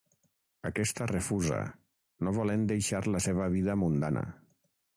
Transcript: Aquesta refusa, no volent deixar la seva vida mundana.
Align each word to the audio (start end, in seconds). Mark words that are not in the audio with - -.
Aquesta 0.69 1.07
refusa, 1.11 1.59
no 2.27 2.33
volent 2.39 2.65
deixar 2.73 3.05
la 3.17 3.21
seva 3.29 3.51
vida 3.57 3.77
mundana. 3.83 4.25